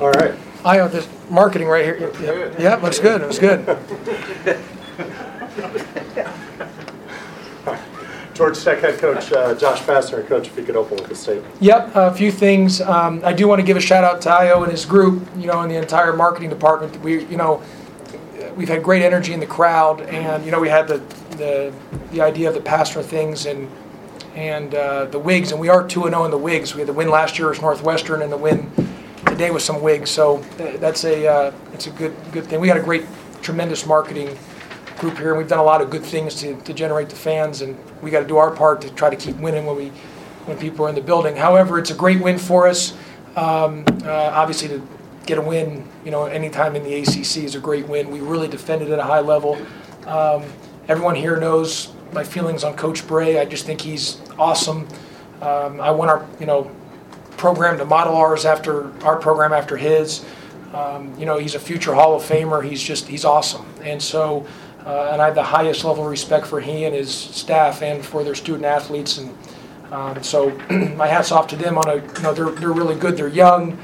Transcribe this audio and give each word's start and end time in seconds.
All 0.00 0.10
right. 0.10 0.34
I 0.64 0.76
have 0.76 0.92
this 0.92 1.08
marketing 1.28 1.68
right 1.68 1.84
here. 1.84 1.98
Yep, 1.98 2.12
Good. 2.14 2.60
Yep, 2.60 2.82
looks 2.82 2.98
good, 2.98 3.20
It 3.20 3.24
looks 3.24 3.38
good. 3.38 3.78
Georgia 8.34 8.60
Tech 8.60 8.80
head 8.80 8.98
coach 8.98 9.30
uh, 9.32 9.54
Josh 9.54 9.80
Pastner, 9.82 10.26
coach, 10.26 10.46
if 10.48 10.56
you 10.56 10.64
could 10.64 10.76
open 10.76 10.96
with 10.96 11.10
a 11.10 11.14
statement. 11.14 11.54
Yep, 11.60 11.92
a 11.94 12.14
few 12.14 12.32
things. 12.32 12.80
Um, 12.80 13.20
I 13.24 13.32
do 13.32 13.46
want 13.46 13.60
to 13.60 13.66
give 13.66 13.76
a 13.76 13.80
shout 13.80 14.04
out 14.04 14.22
to 14.22 14.30
Io 14.30 14.62
and 14.62 14.72
his 14.72 14.86
group, 14.86 15.22
you 15.36 15.46
know, 15.46 15.60
and 15.60 15.70
the 15.70 15.76
entire 15.76 16.14
marketing 16.14 16.48
department. 16.48 16.98
We, 17.02 17.24
you 17.26 17.36
know, 17.36 17.62
we've 18.56 18.68
had 18.68 18.82
great 18.82 19.02
energy 19.02 19.34
in 19.34 19.40
the 19.40 19.46
crowd, 19.46 20.00
and 20.02 20.44
you 20.44 20.50
know, 20.50 20.60
we 20.60 20.68
had 20.68 20.88
the 20.88 20.98
the, 21.36 21.72
the 22.10 22.20
idea 22.20 22.48
of 22.48 22.54
the 22.54 22.60
pastor 22.60 23.02
things 23.02 23.46
and 23.46 23.70
and 24.34 24.74
uh, 24.74 25.04
the 25.06 25.18
wigs, 25.18 25.52
and 25.52 25.60
we 25.60 25.68
are 25.68 25.86
two 25.86 26.04
and 26.04 26.12
zero 26.14 26.24
in 26.24 26.30
the 26.30 26.38
wigs. 26.38 26.74
We 26.74 26.80
had 26.80 26.88
the 26.88 26.94
win 26.94 27.10
last 27.10 27.38
year 27.38 27.48
was 27.48 27.60
Northwestern, 27.60 28.22
and 28.22 28.32
the 28.32 28.36
win 28.38 28.70
today 29.32 29.50
with 29.50 29.62
some 29.62 29.80
wigs. 29.80 30.10
So 30.10 30.38
that's 30.56 31.04
a 31.04 31.26
uh, 31.26 31.52
it's 31.72 31.86
a 31.86 31.90
good 31.90 32.14
good 32.32 32.44
thing. 32.44 32.60
We 32.60 32.68
got 32.68 32.76
a 32.76 32.82
great, 32.82 33.04
tremendous 33.40 33.86
marketing 33.86 34.38
group 34.98 35.16
here, 35.16 35.30
and 35.30 35.38
we've 35.38 35.48
done 35.48 35.58
a 35.58 35.64
lot 35.64 35.80
of 35.80 35.90
good 35.90 36.04
things 36.04 36.34
to, 36.42 36.60
to 36.62 36.74
generate 36.74 37.08
the 37.08 37.16
fans, 37.16 37.62
and 37.62 37.78
we 38.02 38.10
got 38.10 38.20
to 38.20 38.26
do 38.26 38.36
our 38.36 38.50
part 38.50 38.82
to 38.82 38.90
try 38.90 39.08
to 39.10 39.16
keep 39.16 39.36
winning 39.36 39.64
when 39.64 39.76
we 39.76 39.88
when 40.44 40.58
people 40.58 40.84
are 40.84 40.88
in 40.90 40.94
the 40.94 41.00
building. 41.00 41.34
However, 41.34 41.78
it's 41.78 41.90
a 41.90 41.94
great 41.94 42.20
win 42.20 42.38
for 42.38 42.68
us. 42.68 42.92
Um, 43.34 43.84
uh, 44.04 44.30
obviously, 44.34 44.68
to 44.68 44.86
get 45.24 45.38
a 45.38 45.40
win, 45.40 45.88
you 46.04 46.10
know, 46.10 46.26
anytime 46.26 46.76
in 46.76 46.84
the 46.84 46.94
ACC 46.94 47.44
is 47.44 47.54
a 47.54 47.60
great 47.60 47.88
win. 47.88 48.10
We 48.10 48.20
really 48.20 48.48
defended 48.48 48.90
at 48.90 48.98
a 48.98 49.04
high 49.04 49.20
level. 49.20 49.56
Um, 50.06 50.44
everyone 50.88 51.14
here 51.14 51.38
knows 51.38 51.92
my 52.12 52.24
feelings 52.24 52.64
on 52.64 52.76
Coach 52.76 53.06
Brey. 53.06 53.38
I 53.38 53.46
just 53.46 53.64
think 53.64 53.80
he's 53.80 54.20
awesome. 54.38 54.86
Um, 55.40 55.80
I 55.80 55.90
want 55.90 56.10
our, 56.10 56.26
you 56.38 56.46
know, 56.46 56.70
program 57.42 57.76
to 57.76 57.84
model 57.84 58.14
ours 58.14 58.44
after 58.44 58.92
our 59.04 59.16
program 59.16 59.52
after 59.52 59.76
his. 59.76 60.24
Um, 60.72 61.12
you 61.18 61.26
know, 61.26 61.38
he's 61.38 61.56
a 61.56 61.58
future 61.58 61.92
Hall 61.92 62.14
of 62.14 62.22
Famer. 62.22 62.64
He's 62.64 62.80
just 62.80 63.08
he's 63.08 63.24
awesome, 63.24 63.66
and 63.82 64.00
so 64.00 64.46
uh, 64.86 65.10
and 65.12 65.20
I 65.20 65.26
have 65.26 65.34
the 65.34 65.42
highest 65.42 65.84
level 65.84 66.04
of 66.04 66.10
respect 66.10 66.46
for 66.46 66.60
he 66.60 66.84
and 66.84 66.94
his 66.94 67.12
staff 67.12 67.82
and 67.82 68.04
for 68.04 68.22
their 68.22 68.36
student 68.36 68.64
athletes, 68.64 69.18
and 69.18 69.36
um, 69.90 70.22
so 70.22 70.50
my 70.96 71.08
hats 71.08 71.32
off 71.32 71.48
to 71.48 71.56
them. 71.56 71.78
On 71.78 71.88
a 71.88 71.96
you 71.96 72.22
know 72.22 72.32
they're 72.32 72.50
they're 72.50 72.72
really 72.72 72.94
good. 72.94 73.16
They're 73.16 73.26
young. 73.28 73.76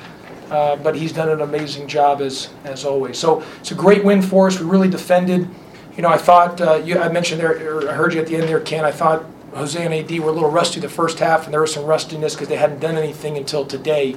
Uh, 0.51 0.77
but 0.77 0.97
he's 0.97 1.13
done 1.13 1.29
an 1.29 1.43
amazing 1.43 1.87
job 1.89 2.23
as 2.23 2.49
as 2.65 2.85
always. 2.85 3.19
So 3.19 3.43
it's 3.61 3.73
a 3.73 3.75
great 3.75 4.03
win 4.03 4.23
for 4.23 4.47
us. 4.47 4.59
We 4.59 4.67
really 4.67 4.89
defended. 4.89 5.47
You 5.95 6.03
know, 6.03 6.09
I 6.09 6.17
thought 6.17 6.61
uh, 6.61 6.77
you, 6.77 6.99
I 6.99 7.09
mentioned 7.09 7.41
there, 7.41 7.91
I 7.91 7.93
heard 7.93 8.15
you 8.15 8.21
at 8.21 8.29
the 8.29 8.37
end 8.37 8.49
there, 8.49 8.61
Ken. 8.61 8.85
I 8.85 8.93
thought 8.93 9.27
Jose 9.59 9.85
and 9.85 9.93
AD 9.93 10.11
were 10.21 10.31
a 10.31 10.33
little 10.33 10.51
rusty 10.51 10.81
the 10.81 10.89
first 10.89 11.19
half, 11.19 11.45
and 11.45 11.53
there 11.53 11.61
was 11.61 11.73
some 11.73 11.85
rustiness 11.85 12.35
because 12.35 12.49
they 12.49 12.57
hadn't 12.57 12.81
done 12.81 12.97
anything 12.97 13.37
until 13.37 13.67
today 13.67 14.17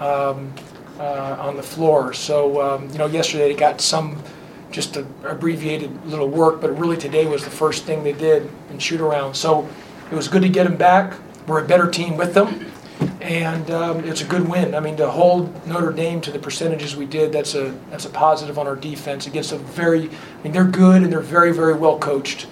um, 0.00 0.52
uh, 0.98 1.36
on 1.38 1.56
the 1.56 1.62
floor. 1.62 2.12
So 2.12 2.60
um, 2.60 2.90
you 2.90 2.98
know, 2.98 3.06
yesterday 3.06 3.52
they 3.52 3.58
got 3.58 3.80
some 3.80 4.22
just 4.70 4.96
a 4.96 5.06
abbreviated 5.24 6.06
little 6.06 6.28
work, 6.28 6.60
but 6.60 6.76
really 6.78 6.96
today 6.96 7.26
was 7.26 7.44
the 7.44 7.50
first 7.50 7.84
thing 7.84 8.04
they 8.04 8.12
did 8.12 8.50
in 8.70 8.78
shoot 8.78 9.00
around. 9.00 9.34
So 9.34 9.68
it 10.10 10.14
was 10.14 10.28
good 10.28 10.42
to 10.42 10.48
get 10.48 10.64
them 10.64 10.76
back. 10.76 11.14
We're 11.46 11.64
a 11.64 11.66
better 11.66 11.90
team 11.90 12.16
with 12.16 12.34
them 12.34 12.72
and 13.20 13.70
um, 13.72 14.04
it's 14.04 14.22
a 14.22 14.24
good 14.24 14.48
win. 14.48 14.74
I 14.74 14.80
mean, 14.80 14.96
to 14.98 15.10
hold 15.10 15.66
Notre 15.66 15.92
Dame 15.92 16.20
to 16.22 16.30
the 16.30 16.38
percentages 16.38 16.96
we 16.96 17.06
did, 17.06 17.32
that's 17.32 17.54
a 17.54 17.76
that's 17.90 18.04
a 18.04 18.10
positive 18.10 18.58
on 18.58 18.66
our 18.66 18.76
defense 18.76 19.26
against 19.26 19.52
a 19.52 19.58
very. 19.58 20.04
I 20.08 20.42
mean, 20.44 20.52
they're 20.52 20.64
good 20.64 21.02
and 21.02 21.12
they're 21.12 21.20
very 21.20 21.52
very 21.52 21.74
well 21.74 21.98
coached, 21.98 22.46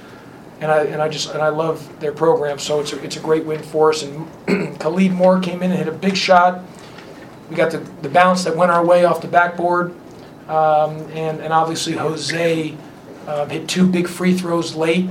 and 0.60 0.70
I 0.70 0.84
and 0.84 1.02
I 1.02 1.08
just 1.08 1.30
and 1.30 1.42
I 1.42 1.48
love 1.48 2.00
their 2.00 2.12
program. 2.12 2.58
So 2.58 2.80
it's 2.80 2.92
a, 2.92 3.02
it's 3.02 3.16
a 3.16 3.20
great 3.20 3.44
win 3.44 3.62
for 3.62 3.90
us. 3.90 4.02
And 4.02 4.78
Khalid 4.80 5.12
Moore 5.12 5.40
came 5.40 5.62
in 5.62 5.70
and 5.70 5.78
hit 5.78 5.88
a 5.88 5.92
big 5.92 6.16
shot. 6.16 6.62
We 7.50 7.56
got 7.56 7.70
the, 7.70 7.78
the 8.02 8.08
bounce 8.08 8.44
that 8.44 8.56
went 8.56 8.70
our 8.70 8.84
way 8.84 9.04
off 9.04 9.20
the 9.20 9.28
backboard, 9.28 9.90
um, 10.48 10.96
and 11.12 11.40
and 11.40 11.52
obviously 11.52 11.94
Jose 11.94 12.76
uh, 13.26 13.46
hit 13.46 13.68
two 13.68 13.86
big 13.86 14.08
free 14.08 14.34
throws 14.34 14.74
late. 14.74 15.08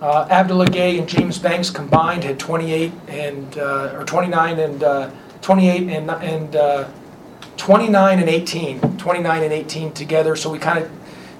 Uh, 0.00 0.26
Abdoulaye 0.28 0.68
Gueye 0.68 0.98
and 0.98 1.06
James 1.06 1.38
Banks 1.38 1.68
combined 1.68 2.24
had 2.24 2.38
28 2.38 2.90
and, 3.08 3.58
uh, 3.58 3.92
or 3.94 4.04
29 4.04 4.58
and, 4.58 4.82
uh, 4.82 5.10
28 5.42 5.88
and, 5.90 6.10
and, 6.10 6.56
uh, 6.56 6.88
29 7.58 8.18
and 8.18 8.28
18, 8.28 8.80
29 8.96 9.42
and 9.42 9.52
18 9.52 9.92
together. 9.92 10.34
So 10.36 10.48
we 10.48 10.58
kind 10.58 10.78
of 10.78 10.90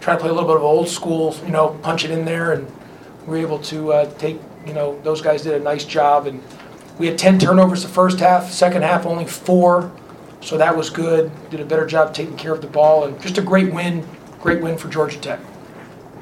try 0.00 0.14
to 0.14 0.20
play 0.20 0.30
a 0.30 0.32
little 0.32 0.48
bit 0.48 0.56
of 0.56 0.62
old 0.62 0.88
school, 0.88 1.36
you 1.44 1.52
know, 1.52 1.78
punch 1.82 2.04
it 2.04 2.10
in 2.10 2.24
there 2.24 2.52
and 2.52 2.66
we 3.26 3.38
were 3.38 3.46
able 3.46 3.58
to, 3.58 3.92
uh, 3.92 4.10
take, 4.14 4.40
you 4.66 4.72
know, 4.72 5.00
those 5.02 5.20
guys 5.20 5.42
did 5.42 5.54
a 5.54 5.60
nice 5.60 5.84
job 5.84 6.26
and 6.26 6.42
we 6.98 7.06
had 7.06 7.18
10 7.18 7.38
turnovers 7.38 7.82
the 7.82 7.88
first 7.88 8.20
half, 8.20 8.50
second 8.50 8.82
half 8.82 9.06
only 9.06 9.26
four. 9.26 9.92
So 10.42 10.56
that 10.56 10.74
was 10.74 10.88
good. 10.88 11.30
Did 11.50 11.60
a 11.60 11.64
better 11.64 11.86
job 11.86 12.14
taking 12.14 12.36
care 12.36 12.52
of 12.52 12.62
the 12.62 12.66
ball 12.66 13.04
and 13.04 13.20
just 13.20 13.38
a 13.38 13.42
great 13.42 13.72
win, 13.72 14.06
great 14.40 14.62
win 14.62 14.78
for 14.78 14.88
Georgia 14.88 15.18
Tech. 15.18 15.40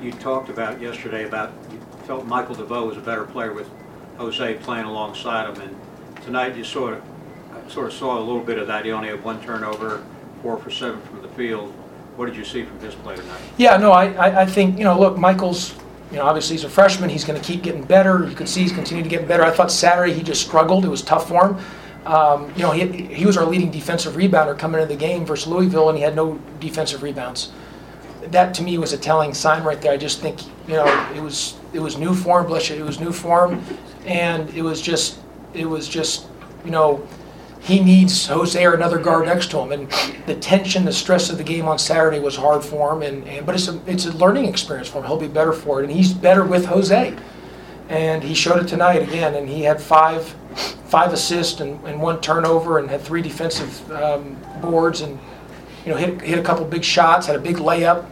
You 0.03 0.13
talked 0.13 0.49
about 0.49 0.81
yesterday 0.81 1.25
about, 1.25 1.53
you 1.73 1.81
felt 2.05 2.27
Michael 2.27 2.55
DeVoe 2.55 2.87
was 2.87 2.97
a 2.97 3.01
better 3.01 3.25
player 3.25 3.53
with 3.53 3.69
Jose 4.17 4.55
playing 4.55 4.85
alongside 4.85 5.49
him, 5.49 5.63
and 5.63 5.77
tonight 6.25 6.57
you 6.57 6.65
sort 6.65 6.95
of, 6.95 7.03
sort 7.73 7.87
of 7.87 7.93
saw 7.93 8.19
a 8.19 8.21
little 8.21 8.43
bit 8.43 8.59
of 8.59 8.67
that. 8.67 8.85
He 8.85 8.91
only 8.91 9.09
had 9.09 9.23
one 9.23 9.41
turnover, 9.41 10.05
four 10.43 10.59
for 10.59 10.71
seven 10.71 11.01
from 11.03 11.23
the 11.23 11.29
field. 11.29 11.73
What 12.19 12.27
did 12.27 12.35
you 12.35 12.45
see 12.45 12.65
from 12.65 12.81
his 12.81 12.97
play 12.97 13.15
tonight? 13.15 13.41
Yeah, 13.59 13.77
no, 13.77 13.93
I, 13.93 14.07
I, 14.15 14.41
I 14.41 14.45
think, 14.45 14.77
you 14.77 14.83
know, 14.83 14.99
look, 14.99 15.17
Michael's, 15.17 15.77
you 16.11 16.17
know, 16.17 16.25
obviously 16.25 16.57
he's 16.57 16.65
a 16.65 16.69
freshman, 16.69 17.09
he's 17.09 17.23
gonna 17.23 17.39
keep 17.39 17.63
getting 17.63 17.85
better, 17.85 18.29
you 18.29 18.35
can 18.35 18.49
see 18.49 18.63
he's 18.63 18.73
continuing 18.73 19.09
to 19.09 19.17
get 19.17 19.29
better. 19.29 19.45
I 19.45 19.53
thought 19.53 19.71
Saturday 19.71 20.15
he 20.15 20.25
just 20.25 20.45
struggled, 20.45 20.85
it 20.85 20.89
was 20.89 21.01
tough 21.01 21.29
for 21.29 21.47
him. 21.47 21.65
Um, 22.07 22.53
you 22.57 22.63
know, 22.63 22.73
he, 22.73 23.05
he 23.05 23.25
was 23.25 23.37
our 23.37 23.45
leading 23.47 23.71
defensive 23.71 24.15
rebounder 24.15 24.59
coming 24.59 24.83
into 24.83 24.93
the 24.93 24.99
game 24.99 25.25
versus 25.25 25.47
Louisville, 25.47 25.91
and 25.91 25.97
he 25.97 26.03
had 26.03 26.17
no 26.17 26.41
defensive 26.59 27.05
rebounds. 27.05 27.53
That 28.33 28.53
to 28.55 28.65
me 28.65 28.79
was 28.79 28.93
a 28.93 28.99
telling 28.99 29.33
sign 29.33 29.63
right 29.63 29.81
there. 29.81 29.93
I 29.93 29.97
just 29.97 30.21
think, 30.21 30.45
you 30.67 30.75
know, 30.75 31.13
it 31.15 31.21
was, 31.21 31.55
it 31.73 31.79
was 31.79 31.99
new 31.99 32.17
form, 32.17 32.49
bless 32.49 32.69
you, 32.69 32.75
it 32.75 32.85
was 32.85 32.99
new 32.99 33.13
form, 33.13 33.63
and 34.07 34.51
it 34.57 34.63
was 34.63 34.83
just, 34.83 35.21
it 35.55 35.67
was 35.67 35.87
just, 35.87 36.27
you 36.65 36.73
know, 36.73 37.07
he 37.61 37.81
needs 37.81 38.27
Jose 38.27 38.65
or 38.65 38.75
another 38.75 38.99
guard 38.99 39.27
next 39.27 39.51
to 39.51 39.59
him. 39.59 39.73
And 39.73 39.91
the 40.27 40.35
tension, 40.35 40.85
the 40.85 40.93
stress 40.93 41.31
of 41.31 41.39
the 41.39 41.45
game 41.45 41.67
on 41.67 41.79
Saturday 41.79 42.21
was 42.21 42.37
hard 42.37 42.65
for 42.65 42.93
him. 42.95 43.03
And, 43.03 43.29
and 43.29 43.47
but 43.47 43.55
it's 43.55 43.69
a 43.69 43.81
it's 43.87 44.07
a 44.07 44.13
learning 44.13 44.47
experience 44.47 44.89
for 44.89 44.99
him. 44.99 45.05
He'll 45.05 45.19
be 45.19 45.29
better 45.29 45.53
for 45.53 45.81
it, 45.81 45.85
and 45.85 45.93
he's 45.93 46.13
better 46.13 46.45
with 46.45 46.67
Jose. 46.67 47.17
And 47.89 48.23
he 48.23 48.35
showed 48.35 48.63
it 48.63 48.69
tonight 48.69 49.03
again. 49.03 49.35
And 49.35 49.49
he 49.49 49.63
had 49.63 49.81
five 49.81 50.35
five 50.87 51.13
assists 51.13 51.61
and, 51.61 51.83
and 51.85 52.01
one 52.01 52.21
turnover, 52.21 52.79
and 52.79 52.89
had 52.89 53.01
three 53.01 53.23
defensive 53.23 53.91
um, 53.93 54.37
boards, 54.61 55.01
and 55.01 55.19
you 55.85 55.93
know 55.93 55.97
hit 55.97 56.21
hit 56.21 56.39
a 56.39 56.43
couple 56.43 56.65
big 56.65 56.85
shots, 56.85 57.27
had 57.27 57.37
a 57.37 57.41
big 57.41 57.57
layup. 57.57 58.07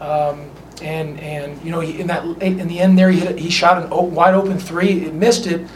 Um, 0.00 0.50
and 0.82 1.20
and 1.20 1.62
you 1.64 1.70
know 1.70 1.80
he, 1.80 2.00
in 2.00 2.06
that 2.08 2.24
in 2.42 2.68
the 2.68 2.80
end 2.80 2.98
there 2.98 3.10
he 3.10 3.20
hit, 3.20 3.38
he 3.38 3.50
shot 3.50 3.82
an 3.82 3.90
wide 4.14 4.34
open 4.34 4.58
three, 4.58 5.04
it 5.04 5.14
missed 5.14 5.46
it, 5.46 5.66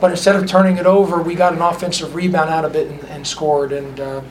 but 0.00 0.10
instead 0.10 0.36
of 0.36 0.46
turning 0.46 0.76
it 0.76 0.86
over, 0.86 1.22
we 1.22 1.34
got 1.34 1.52
an 1.52 1.60
offensive 1.60 2.14
rebound 2.14 2.50
out 2.50 2.64
of 2.64 2.76
it 2.76 2.88
and, 2.88 3.04
and 3.04 3.26
scored. 3.26 3.72
And 3.72 4.00
uh, 4.00 4.22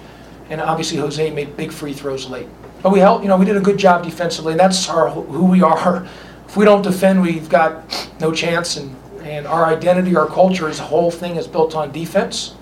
and 0.49 0.61
obviously 0.61 0.97
Jose 0.97 1.29
made 1.31 1.57
big 1.57 1.71
free 1.71 1.93
throws 1.93 2.29
late. 2.29 2.47
But 2.81 2.91
we 2.91 2.99
helped, 2.99 3.23
you 3.23 3.29
know, 3.29 3.37
we 3.37 3.45
did 3.45 3.57
a 3.57 3.61
good 3.61 3.77
job 3.77 4.03
defensively, 4.03 4.53
and 4.53 4.59
that's 4.59 4.87
our 4.87 5.09
who 5.09 5.45
we 5.45 5.61
are. 5.61 6.07
If 6.47 6.55
we 6.55 6.63
don't 6.63 6.81
defend, 6.81 7.21
we've 7.21 7.49
got 7.49 8.09
no 8.19 8.31
chance. 8.31 8.77
And 8.77 8.95
and 9.23 9.45
our 9.45 9.65
identity, 9.65 10.15
our 10.15 10.27
culture, 10.27 10.69
is 10.69 10.79
whole 10.79 11.11
thing 11.11 11.35
is 11.35 11.47
built 11.47 11.75
on 11.75 11.91
defense. 11.91 12.55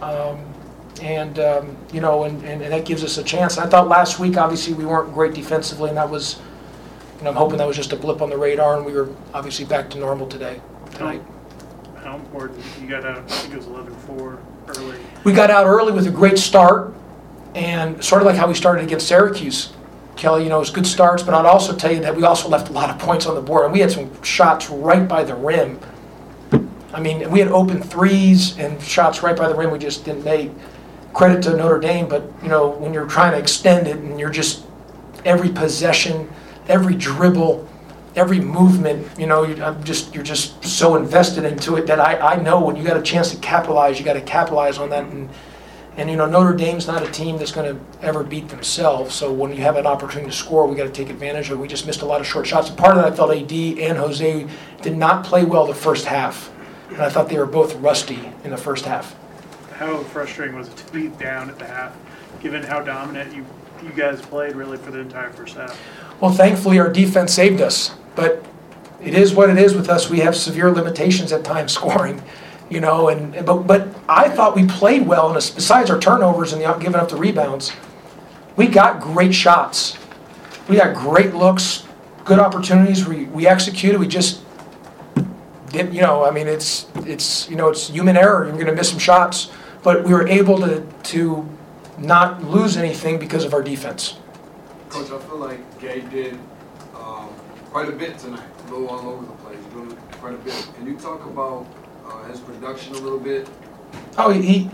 Um, 0.00 0.42
and 1.02 1.38
um, 1.38 1.76
you 1.92 2.00
know, 2.00 2.24
and, 2.24 2.42
and, 2.42 2.62
and 2.62 2.72
that 2.72 2.86
gives 2.86 3.04
us 3.04 3.18
a 3.18 3.22
chance. 3.22 3.58
I 3.58 3.66
thought 3.66 3.88
last 3.88 4.18
week, 4.18 4.38
obviously, 4.38 4.72
we 4.72 4.86
weren't 4.86 5.12
great 5.12 5.34
defensively, 5.34 5.88
and 5.88 5.98
that 5.98 6.08
was, 6.08 6.38
you 7.18 7.24
know, 7.24 7.30
I'm 7.30 7.36
hoping 7.36 7.58
that 7.58 7.66
was 7.66 7.76
just 7.76 7.92
a 7.92 7.96
blip 7.96 8.22
on 8.22 8.30
the 8.30 8.38
radar, 8.38 8.76
and 8.78 8.86
we 8.86 8.92
were 8.92 9.14
obviously 9.34 9.66
back 9.66 9.90
to 9.90 9.98
normal 9.98 10.26
today. 10.26 10.60
Tonight. 10.92 11.22
How 12.06 12.14
important, 12.14 12.64
you 12.80 12.86
got 12.86 13.04
out, 13.04 13.18
I 13.18 13.20
think 13.22 13.54
it 13.54 13.56
was 13.56 13.66
11-4 13.66 14.38
early. 14.68 14.96
We 15.24 15.32
got 15.32 15.50
out 15.50 15.66
early 15.66 15.90
with 15.90 16.06
a 16.06 16.10
great 16.12 16.38
start, 16.38 16.94
and 17.56 18.02
sort 18.02 18.22
of 18.22 18.26
like 18.26 18.36
how 18.36 18.46
we 18.46 18.54
started 18.54 18.84
against 18.84 19.08
Syracuse. 19.08 19.72
Kelly, 20.14 20.44
you 20.44 20.48
know, 20.48 20.58
it 20.58 20.60
was 20.60 20.70
good 20.70 20.86
starts, 20.86 21.24
but 21.24 21.34
I'd 21.34 21.46
also 21.46 21.74
tell 21.74 21.90
you 21.90 21.98
that 22.02 22.14
we 22.14 22.22
also 22.22 22.48
left 22.48 22.68
a 22.68 22.72
lot 22.72 22.90
of 22.90 23.00
points 23.00 23.26
on 23.26 23.34
the 23.34 23.40
board, 23.40 23.64
and 23.64 23.72
we 23.72 23.80
had 23.80 23.90
some 23.90 24.22
shots 24.22 24.70
right 24.70 25.08
by 25.08 25.24
the 25.24 25.34
rim. 25.34 25.80
I 26.92 27.00
mean, 27.00 27.28
we 27.28 27.40
had 27.40 27.48
open 27.48 27.82
threes 27.82 28.56
and 28.56 28.80
shots 28.80 29.24
right 29.24 29.36
by 29.36 29.48
the 29.48 29.56
rim 29.56 29.72
we 29.72 29.78
just 29.80 30.04
didn't 30.04 30.22
make. 30.22 30.52
Credit 31.12 31.42
to 31.42 31.56
Notre 31.56 31.80
Dame, 31.80 32.08
but 32.08 32.22
you 32.40 32.48
know, 32.48 32.68
when 32.68 32.94
you're 32.94 33.08
trying 33.08 33.32
to 33.32 33.38
extend 33.38 33.88
it 33.88 33.96
and 33.96 34.20
you're 34.20 34.30
just 34.30 34.64
every 35.24 35.48
possession, 35.48 36.30
every 36.68 36.94
dribble, 36.94 37.68
every 38.16 38.40
movement, 38.40 39.06
you 39.18 39.26
know, 39.26 39.44
I'm 39.44 39.84
just 39.84 40.14
you're 40.14 40.24
just 40.24 40.64
so 40.64 40.96
invested 40.96 41.44
into 41.44 41.76
it 41.76 41.86
that 41.86 42.00
I, 42.00 42.34
I 42.34 42.42
know 42.42 42.60
when 42.60 42.74
you 42.74 42.82
got 42.82 42.96
a 42.96 43.02
chance 43.02 43.30
to 43.30 43.36
capitalize, 43.36 43.98
you 43.98 44.04
got 44.04 44.14
to 44.14 44.22
capitalize 44.22 44.78
on 44.78 44.90
that. 44.90 45.04
And 45.04 45.28
and 45.98 46.10
you 46.10 46.16
know, 46.16 46.26
Notre 46.26 46.54
Dame's 46.54 46.86
not 46.86 47.02
a 47.02 47.10
team 47.10 47.38
that's 47.38 47.52
going 47.52 47.74
to 47.74 48.04
ever 48.04 48.22
beat 48.22 48.48
themselves. 48.48 49.14
So 49.14 49.32
when 49.32 49.50
you 49.52 49.62
have 49.62 49.76
an 49.76 49.86
opportunity 49.86 50.30
to 50.30 50.36
score, 50.36 50.66
we 50.66 50.76
got 50.76 50.84
to 50.84 50.90
take 50.90 51.08
advantage 51.08 51.46
of. 51.50 51.58
it. 51.58 51.62
We 51.62 51.68
just 51.68 51.86
missed 51.86 52.02
a 52.02 52.06
lot 52.06 52.20
of 52.20 52.26
short 52.26 52.46
shots. 52.46 52.68
And 52.68 52.76
part 52.76 52.98
of 52.98 53.02
that, 53.02 53.12
I 53.12 53.16
felt 53.16 53.30
AD 53.30 53.52
and 53.52 53.96
Jose 53.96 54.46
did 54.82 54.96
not 54.96 55.24
play 55.24 55.44
well 55.44 55.66
the 55.66 55.74
first 55.74 56.04
half, 56.04 56.52
and 56.90 57.00
I 57.00 57.08
thought 57.08 57.28
they 57.28 57.38
were 57.38 57.46
both 57.46 57.74
rusty 57.76 58.18
in 58.44 58.50
the 58.50 58.56
first 58.58 58.84
half. 58.84 59.14
how 59.72 59.98
frustrating 60.04 60.54
was 60.56 60.68
it 60.68 60.76
to 60.76 60.92
be 60.92 61.08
down 61.08 61.48
at 61.48 61.58
the 61.58 61.66
half, 61.66 61.94
given 62.42 62.62
how 62.62 62.80
dominant 62.80 63.34
you, 63.34 63.44
you 63.82 63.90
guys 63.90 64.20
played 64.20 64.54
really 64.54 64.76
for 64.76 64.90
the 64.90 64.98
entire 64.98 65.30
first 65.30 65.56
half? 65.56 65.78
Well, 66.20 66.30
thankfully, 66.32 66.78
our 66.78 66.90
defense 66.90 67.32
saved 67.32 67.60
us, 67.60 67.94
but 68.16 68.44
it 69.00 69.14
is 69.14 69.32
what 69.32 69.50
it 69.50 69.58
is 69.58 69.74
with 69.74 69.88
us. 69.88 70.10
We 70.10 70.18
have 70.20 70.34
severe 70.34 70.72
limitations 70.72 71.30
at 71.32 71.44
times 71.44 71.72
scoring, 71.78 72.20
you 72.68 72.80
know, 72.80 73.08
and, 73.08 73.46
but, 73.46 73.66
but 73.66 73.88
I 74.08 74.28
thought 74.28 74.56
we 74.56 74.66
played 74.66 75.06
well, 75.06 75.26
and 75.26 75.34
besides 75.34 75.90
our 75.90 76.00
turnovers 76.00 76.52
and 76.52 76.60
the 76.60 76.72
giving 76.74 76.96
up 76.96 77.08
the 77.08 77.16
rebounds, 77.16 77.72
we 78.56 78.66
got 78.66 79.00
great 79.00 79.34
shots. 79.34 79.98
We 80.68 80.76
got 80.76 80.96
great 80.96 81.34
looks, 81.34 81.86
good 82.24 82.40
opportunities, 82.40 83.06
we, 83.06 83.26
we 83.26 83.46
executed, 83.46 84.00
we 84.00 84.08
just 84.08 84.40
didn't, 85.68 85.94
you 85.94 86.00
know, 86.00 86.24
I 86.24 86.32
mean, 86.32 86.48
it's, 86.48 86.86
it's, 86.96 87.48
you 87.48 87.54
know, 87.54 87.68
it's 87.68 87.88
human 87.88 88.16
error, 88.16 88.46
you're 88.46 88.58
gonna 88.58 88.72
miss 88.72 88.90
some 88.90 88.98
shots, 88.98 89.52
but 89.84 90.02
we 90.02 90.12
were 90.12 90.26
able 90.26 90.58
to, 90.58 90.84
to 91.04 91.48
not 91.98 92.42
lose 92.42 92.76
anything 92.76 93.18
because 93.18 93.44
of 93.44 93.54
our 93.54 93.62
defense. 93.62 94.16
Coach, 94.88 95.10
I 95.12 95.18
feel 95.24 95.38
like 95.38 95.80
Gueye 95.80 96.10
did 96.10 96.38
quite 97.76 97.90
a 97.90 97.92
bit 97.92 98.18
tonight, 98.18 98.48
a 98.68 98.70
little 98.70 98.88
all 98.88 99.06
over 99.06 99.26
the 99.26 99.32
place, 99.32 99.58
doing 99.74 99.94
quite 100.12 100.32
a 100.32 100.38
bit. 100.38 100.66
Can 100.78 100.86
you 100.86 100.96
talk 100.96 101.22
about 101.26 101.66
uh, 102.06 102.24
his 102.24 102.40
production 102.40 102.94
a 102.94 102.98
little 103.00 103.18
bit? 103.18 103.46
Oh, 104.16 104.30
he- 104.30 104.40
he, 104.40 104.70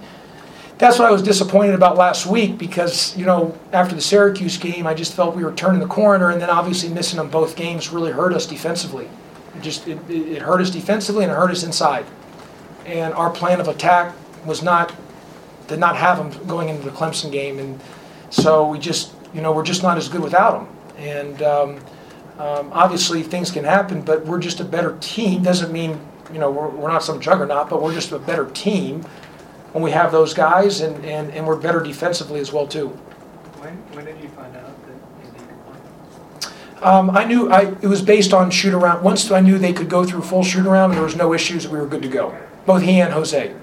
that's 0.78 1.00
what 1.00 1.08
I 1.08 1.10
was 1.10 1.20
disappointed 1.20 1.75
about 1.75 1.96
last 1.96 2.26
week 2.26 2.58
because, 2.58 3.16
you 3.16 3.26
know, 3.26 3.58
after 3.72 3.96
the 3.96 4.00
Syracuse 4.00 4.56
game, 4.56 4.87
I 4.87 4.94
just 4.94 5.14
felt 5.14 5.34
we 5.34 5.43
were 5.43 5.50
turning 5.50 5.81
the 5.81 5.88
corner 5.88 6.31
and 6.31 6.40
then 6.40 6.49
obviously 6.49 6.90
missing 6.90 7.16
them 7.16 7.28
both 7.28 7.56
games 7.56 7.90
really 7.90 8.12
hurt 8.12 8.32
us 8.34 8.46
defensively. 8.46 9.08
It 9.56 9.62
just, 9.62 9.88
it, 9.88 9.99
it 10.08 10.40
hurt 10.40 10.60
us 10.60 10.70
defensively 10.70 11.25
and 11.25 11.32
it 11.32 11.34
hurt 11.34 11.50
us 11.50 11.64
inside. 11.64 12.06
And 12.87 13.12
our 13.14 13.31
plan 13.31 13.60
of 13.60 13.66
attack 13.66 14.14
was 14.46 14.62
not, 14.62 14.94
did 15.66 15.81
not 15.81 15.96
have 15.96 16.19
them 16.19 16.46
going 16.46 16.69
into 16.69 16.84
the 16.84 16.90
Clemson 16.90 17.32
game. 17.32 17.58
And 17.58 17.81
so 18.31 18.69
we 18.69 18.78
just, 18.78 19.12
you 19.34 19.40
know, 19.40 19.50
we're 19.50 19.64
just 19.64 19.82
not 19.82 19.99
as 19.99 20.08
good 20.08 20.20
without 20.20 20.52
them. 20.52 20.76
And 20.99 21.43
um, 21.43 21.81
um, 22.38 22.70
obviously, 22.73 23.23
things 23.23 23.50
can 23.50 23.64
happen, 23.64 24.02
but 24.02 24.25
we're 24.25 24.40
just 24.40 24.61
a 24.61 24.64
better 24.64 24.96
team. 25.00 25.43
Doesn't 25.43 25.73
mean, 25.73 26.00
you 26.32 26.38
know, 26.38 26.50
we're, 26.50 26.69
we're 26.69 26.88
not 26.88 27.02
some 27.02 27.20
juggernaut, 27.20 27.69
but 27.69 27.82
we're 27.82 27.94
just 27.94 28.12
a 28.12 28.19
better 28.19 28.46
team 28.50 29.02
when 29.73 29.82
we 29.82 29.90
have 29.90 30.12
those 30.12 30.34
guys, 30.34 30.81
and, 30.81 31.05
and, 31.05 31.31
and 31.32 31.46
we're 31.46 31.56
better 31.56 31.81
defensively 31.81 32.40
as 32.40 32.52
well, 32.52 32.67
too. 32.67 32.88
When, 32.88 33.75
when 33.94 34.05
did 34.05 34.20
you 34.23 34.29
find 34.31 34.55
out 34.56 34.67
that 34.87 36.40
play? 36.40 36.82
Um, 36.82 37.11
I 37.11 37.25
knew, 37.25 37.50
I, 37.50 37.75
it 37.81 37.87
was 37.87 38.02
based 38.02 38.35
on 38.35 38.50
shoot 38.50 38.75
around, 38.75 39.02
once 39.02 39.31
I 39.31 39.40
knew 39.40 39.58
they 39.58 39.73
could 39.73 39.88
go 39.88 40.05
through 40.05 40.23
full 40.23 40.43
shoot 40.43 40.67
around, 40.67 40.90
and 40.90 40.99
there 40.99 41.05
was 41.05 41.17
no 41.17 41.32
issues, 41.32 41.69
we 41.69 41.78
were 41.78 41.87
good 41.87 42.02
to 42.02 42.08
go. 42.08 42.37
Both 42.67 42.82
he 42.82 43.00
and 43.00 43.12
Jose. 43.12 43.55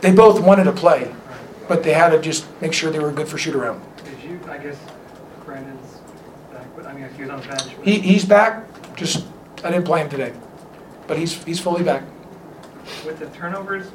They 0.00 0.12
both 0.12 0.40
wanted 0.40 0.64
to 0.64 0.72
play, 0.72 1.14
but 1.68 1.82
they 1.82 1.92
had 1.92 2.10
to 2.10 2.20
just 2.20 2.46
make 2.60 2.72
sure 2.72 2.90
they 2.90 2.98
were 2.98 3.12
good 3.12 3.28
for 3.28 3.38
shoot 3.38 3.54
around. 3.54 3.82
Did 4.04 4.22
you, 4.22 4.40
I 4.48 4.58
guess 4.58 4.78
Brandon's 5.44 5.98
I 6.84 6.92
mean, 6.92 7.08
he 7.16 7.22
was 7.22 7.30
on 7.30 7.40
the 7.40 7.46
bench. 7.48 7.62
He, 7.84 7.98
he's 8.00 8.24
back, 8.24 8.64
just, 8.96 9.24
I 9.64 9.70
didn't 9.70 9.84
play 9.84 10.00
him 10.02 10.08
today, 10.08 10.32
but 11.06 11.16
he's, 11.18 11.42
he's 11.44 11.60
fully 11.60 11.82
back. 11.82 12.02
With 13.04 13.18
the 13.18 13.26
turnovers, 13.26 13.90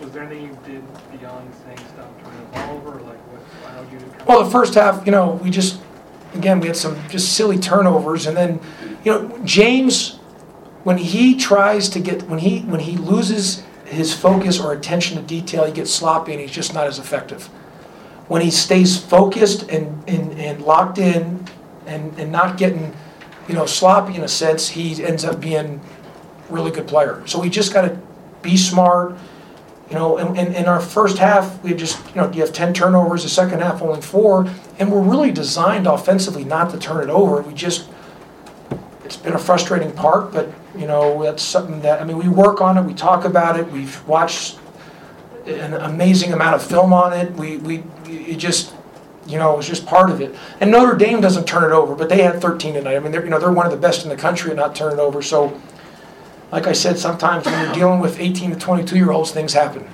was 0.00 0.10
there 0.12 0.22
anything 0.24 0.44
you 0.46 0.58
did 0.64 0.82
beyond 1.18 1.50
saying 1.64 1.78
stop 1.78 2.22
turning 2.22 2.40
the 2.40 2.46
ball 2.52 2.76
over, 2.76 2.98
or 2.98 3.00
like 3.02 3.18
what, 3.32 3.72
allowed 3.74 3.92
you? 3.92 3.98
to? 3.98 4.04
come- 4.06 4.26
Well, 4.26 4.44
the 4.44 4.50
first 4.50 4.74
half, 4.74 5.04
you 5.06 5.12
know, 5.12 5.32
we 5.42 5.50
just, 5.50 5.80
again, 6.34 6.60
we 6.60 6.66
had 6.66 6.76
some 6.76 6.96
just 7.08 7.34
silly 7.34 7.58
turnovers, 7.58 8.26
and 8.26 8.36
then, 8.36 8.60
you 9.04 9.12
know, 9.12 9.40
James, 9.44 10.16
when 10.84 10.98
he 10.98 11.36
tries 11.36 11.88
to 11.90 12.00
get, 12.00 12.22
when 12.24 12.38
he, 12.40 12.60
when 12.60 12.80
he 12.80 12.96
loses 12.96 13.62
his 13.86 14.12
focus 14.14 14.60
or 14.60 14.72
attention 14.72 15.16
to 15.16 15.22
detail, 15.22 15.64
he 15.64 15.72
gets 15.72 15.92
sloppy 15.92 16.32
and 16.32 16.40
he's 16.40 16.50
just 16.50 16.74
not 16.74 16.86
as 16.86 16.98
effective. 16.98 17.46
When 18.28 18.42
he 18.42 18.50
stays 18.50 18.98
focused 19.00 19.68
and, 19.70 20.02
and, 20.08 20.32
and 20.38 20.60
locked 20.62 20.98
in 20.98 21.46
and, 21.86 22.18
and 22.18 22.30
not 22.32 22.56
getting, 22.56 22.94
you 23.48 23.54
know, 23.54 23.66
sloppy 23.66 24.16
in 24.16 24.22
a 24.22 24.28
sense, 24.28 24.68
he 24.68 25.02
ends 25.02 25.24
up 25.24 25.40
being 25.40 25.80
really 26.48 26.70
good 26.70 26.86
player. 26.86 27.22
So 27.26 27.40
we 27.40 27.48
just 27.48 27.72
gotta 27.72 27.98
be 28.42 28.56
smart, 28.56 29.16
you 29.88 29.94
know, 29.94 30.18
in, 30.18 30.36
in, 30.36 30.66
our 30.66 30.80
first 30.80 31.18
half, 31.18 31.62
we 31.62 31.72
just, 31.72 32.04
you 32.08 32.16
know, 32.16 32.30
you 32.32 32.40
have 32.40 32.52
ten 32.52 32.74
turnovers, 32.74 33.22
the 33.22 33.28
second 33.28 33.60
half 33.60 33.82
only 33.82 34.00
four, 34.00 34.52
and 34.78 34.90
we're 34.90 35.00
really 35.00 35.30
designed 35.30 35.86
offensively 35.86 36.44
not 36.44 36.70
to 36.70 36.78
turn 36.78 37.02
it 37.08 37.10
over. 37.10 37.40
We 37.42 37.54
just, 37.54 37.88
it's 39.04 39.16
been 39.16 39.34
a 39.34 39.38
frustrating 39.38 39.92
part, 39.92 40.32
but, 40.32 40.48
you 40.76 40.86
know, 40.86 41.22
that's 41.22 41.42
something 41.42 41.80
that, 41.82 42.00
I 42.00 42.04
mean, 42.04 42.18
we 42.18 42.28
work 42.28 42.60
on 42.60 42.76
it, 42.76 42.82
we 42.82 42.94
talk 42.94 43.24
about 43.24 43.58
it, 43.58 43.70
we've 43.70 44.04
watched 44.08 44.58
an 45.46 45.74
amazing 45.74 46.32
amount 46.32 46.56
of 46.56 46.62
film 46.66 46.92
on 46.92 47.12
it, 47.12 47.32
we, 47.34 47.58
we, 47.58 47.84
it 48.06 48.38
just, 48.38 48.74
you 49.26 49.38
know, 49.38 49.52
it 49.52 49.56
was 49.56 49.66
just 49.66 49.86
part 49.86 50.10
of 50.10 50.20
it. 50.20 50.34
And 50.60 50.70
Notre 50.70 50.96
Dame 50.96 51.20
doesn't 51.20 51.46
turn 51.46 51.64
it 51.64 51.74
over, 51.74 51.94
but 51.94 52.08
they 52.08 52.22
had 52.22 52.40
thirteen 52.40 52.74
tonight. 52.74 52.96
I 52.96 53.00
mean, 53.00 53.12
they're, 53.12 53.24
you 53.24 53.30
know, 53.30 53.38
they're 53.38 53.52
one 53.52 53.66
of 53.66 53.72
the 53.72 53.78
best 53.78 54.04
in 54.04 54.08
the 54.08 54.16
country 54.16 54.50
at 54.50 54.56
not 54.56 54.74
turning 54.74 54.98
it 54.98 55.02
over, 55.02 55.22
so, 55.22 55.60
like 56.52 56.66
I 56.66 56.72
said, 56.72 56.98
sometimes 56.98 57.44
when 57.44 57.64
you're 57.64 57.74
dealing 57.74 58.00
with 58.00 58.20
eighteen 58.20 58.50
to 58.50 58.56
twenty-two 58.56 58.96
year 58.96 59.10
olds, 59.10 59.32
things 59.32 59.52
happen. 59.52 59.88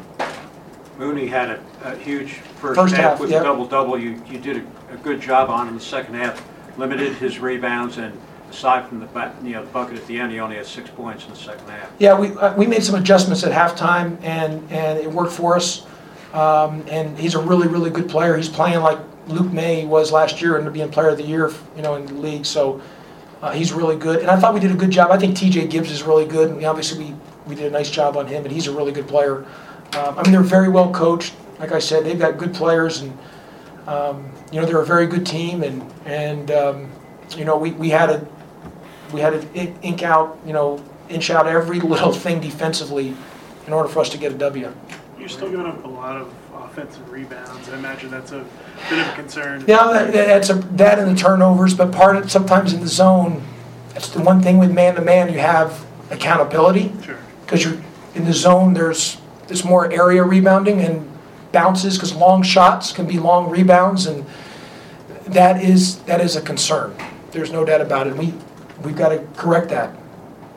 Mooney 0.98 1.26
had 1.26 1.50
a, 1.50 1.64
a 1.82 1.96
huge 1.96 2.40
First 2.62 2.78
first 2.78 2.94
half, 2.94 3.12
half 3.12 3.20
with 3.20 3.30
yep. 3.30 3.40
a 3.40 3.44
double-double. 3.44 3.98
You, 3.98 4.22
you 4.30 4.38
did 4.38 4.58
a, 4.58 4.94
a 4.94 4.96
good 4.98 5.20
job 5.20 5.50
on 5.50 5.62
him 5.62 5.72
in 5.72 5.78
the 5.78 5.84
second 5.84 6.14
half, 6.14 6.46
limited 6.78 7.14
his 7.14 7.40
rebounds, 7.40 7.98
and 7.98 8.16
aside 8.50 8.88
from 8.88 9.00
the, 9.00 9.32
you 9.42 9.54
know, 9.54 9.64
the 9.64 9.70
bucket 9.72 9.98
at 9.98 10.06
the 10.06 10.16
end, 10.16 10.30
he 10.30 10.38
only 10.38 10.54
had 10.56 10.66
six 10.66 10.88
points 10.90 11.24
in 11.24 11.30
the 11.30 11.36
second 11.36 11.68
half. 11.68 11.90
Yeah, 11.98 12.16
we, 12.16 12.28
uh, 12.36 12.54
we 12.54 12.66
made 12.68 12.84
some 12.84 12.94
adjustments 12.94 13.42
at 13.42 13.50
halftime, 13.50 14.22
and, 14.22 14.70
and 14.70 14.98
it 14.98 15.10
worked 15.10 15.32
for 15.32 15.56
us. 15.56 15.86
Um, 16.34 16.84
and 16.88 17.18
he's 17.18 17.34
a 17.34 17.40
really, 17.40 17.66
really 17.66 17.90
good 17.90 18.08
player. 18.08 18.36
He's 18.36 18.48
playing 18.48 18.80
like 18.80 18.98
Luke 19.32 19.52
Maye 19.52 19.86
was 19.86 20.12
last 20.12 20.40
year 20.40 20.56
and 20.56 20.72
being 20.72 20.90
player 20.90 21.08
of 21.08 21.16
the 21.16 21.24
year, 21.24 21.52
you 21.76 21.82
know, 21.82 21.96
in 21.96 22.06
the 22.06 22.14
league. 22.14 22.46
So 22.46 22.80
uh, 23.40 23.52
he's 23.52 23.72
really 23.72 23.96
good. 23.96 24.20
And 24.20 24.30
I 24.30 24.38
thought 24.38 24.54
we 24.54 24.60
did 24.60 24.70
a 24.70 24.76
good 24.76 24.90
job. 24.90 25.10
I 25.10 25.18
think 25.18 25.36
TJ 25.36 25.70
Gibbs 25.70 25.90
is 25.90 26.02
really 26.02 26.26
good. 26.26 26.50
And 26.50 26.64
obviously, 26.64 27.04
we, 27.04 27.14
we 27.46 27.54
did 27.54 27.66
a 27.66 27.70
nice 27.70 27.90
job 27.90 28.16
on 28.16 28.26
him, 28.26 28.44
and 28.44 28.52
he's 28.52 28.68
a 28.68 28.72
really 28.72 28.92
good 28.92 29.08
player. 29.08 29.44
Um, 29.94 30.18
I 30.18 30.22
mean, 30.22 30.32
they're 30.32 30.42
very 30.42 30.68
well 30.68 30.92
coached. 30.92 31.34
Like 31.58 31.72
I 31.72 31.78
said, 31.78 32.04
they've 32.04 32.18
got 32.18 32.38
good 32.38 32.54
players, 32.54 33.00
and, 33.00 33.18
um, 33.86 34.30
you 34.52 34.60
know, 34.60 34.66
they're 34.66 34.80
a 34.80 34.86
very 34.86 35.06
good 35.06 35.26
team. 35.26 35.62
And, 35.62 35.82
and 36.04 36.50
um, 36.50 36.90
you 37.36 37.44
know, 37.44 37.56
we, 37.56 37.72
we 37.72 37.90
had 37.90 38.10
a, 38.10 38.26
we 39.12 39.20
had 39.20 39.30
to 39.30 39.60
in- 39.60 39.76
ink 39.82 40.02
out, 40.02 40.38
you 40.46 40.52
know, 40.52 40.82
inch 41.08 41.30
out 41.30 41.46
every 41.46 41.80
little 41.94 42.12
thing 42.12 42.40
defensively 42.40 43.14
in 43.66 43.72
order 43.72 43.88
for 43.88 44.00
us 44.00 44.08
to 44.10 44.18
get 44.18 44.32
a 44.32 44.38
W. 44.38 44.72
You're 45.18 45.28
still 45.28 45.50
giving 45.50 45.66
up 45.66 45.84
a 45.84 45.88
lot 45.88 46.20
of 46.20 46.34
offensive 46.72 47.10
rebounds. 47.10 47.68
I 47.68 47.74
imagine 47.74 48.10
that's 48.10 48.32
a 48.32 48.44
bit 48.88 48.98
of 48.98 49.08
a 49.08 49.14
concern. 49.14 49.64
Yeah, 49.66 49.92
that, 49.92 50.12
that's 50.12 50.48
a, 50.48 50.54
that 50.54 50.98
and 50.98 51.10
the 51.10 51.20
turnovers, 51.20 51.74
but 51.74 51.92
part 51.92 52.16
of, 52.16 52.30
sometimes 52.30 52.72
in 52.72 52.80
the 52.80 52.88
zone, 52.88 53.42
that's 53.92 54.08
the 54.08 54.22
one 54.22 54.40
thing 54.42 54.58
with 54.58 54.72
man-to-man, 54.72 55.30
you 55.32 55.38
have 55.38 55.84
accountability. 56.10 56.92
Sure. 57.02 57.18
Because 57.44 57.64
you're, 57.64 57.78
in 58.14 58.24
the 58.24 58.32
zone, 58.32 58.72
there's, 58.72 59.18
there's 59.48 59.64
more 59.64 59.92
area 59.92 60.22
rebounding 60.22 60.80
and 60.80 61.08
bounces, 61.52 61.96
because 61.96 62.14
long 62.14 62.42
shots 62.42 62.92
can 62.92 63.06
be 63.06 63.18
long 63.18 63.50
rebounds, 63.50 64.06
and 64.06 64.24
that 65.26 65.62
is, 65.62 65.98
that 66.04 66.22
is 66.22 66.36
a 66.36 66.40
concern. 66.40 66.94
There's 67.32 67.52
no 67.52 67.64
doubt 67.66 67.82
about 67.82 68.06
it. 68.06 68.16
We, 68.16 68.32
we've 68.82 68.96
got 68.96 69.10
to 69.10 69.26
correct 69.36 69.68
that. 69.68 69.94